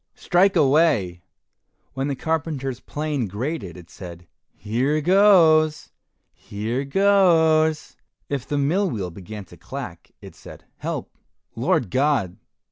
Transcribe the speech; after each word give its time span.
strike 0.15 0.55
away." 0.55 1.21
When 1.93 2.07
the 2.07 2.15
carpenter's 2.15 2.79
plane 2.79 3.27
grated, 3.27 3.77
it 3.77 3.91
said, 3.91 4.25
"Here 4.55 4.99
goes! 4.99 5.91
here 6.33 6.83
goes." 6.85 7.95
If 8.27 8.47
the 8.47 8.57
mill 8.57 8.89
wheel 8.89 9.11
began 9.11 9.45
to 9.45 9.57
clack, 9.57 10.11
it 10.19 10.33
said, 10.33 10.65
"Help, 10.77 11.15
Lord 11.55 11.91
God! 11.91 12.37